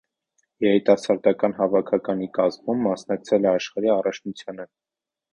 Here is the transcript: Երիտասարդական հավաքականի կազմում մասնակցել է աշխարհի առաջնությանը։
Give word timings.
Երիտասարդական 0.63 1.51
հավաքականի 1.57 2.27
կազմում 2.37 2.81
մասնակցել 2.85 3.45
է 3.49 3.49
աշխարհի 3.53 3.91
առաջնությանը։ 3.97 4.65